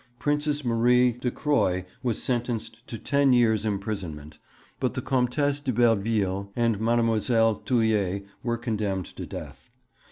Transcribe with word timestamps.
Princess 0.17 0.65
Marie 0.65 1.11
de 1.11 1.29
Croy 1.29 1.85
was 2.01 2.23
sentenced 2.23 2.87
to 2.87 2.97
ten 2.97 3.33
years' 3.33 3.65
imprisonment; 3.65 4.39
but 4.79 4.95
the 4.95 5.01
Comtesse 5.03 5.59
de 5.59 5.71
Belleville 5.71 6.51
and 6.55 6.79
Mademoiselle 6.81 7.59
Thulier 7.67 8.23
were 8.41 8.57
condemned 8.57 9.05
to 9.05 9.27
death. 9.27 9.69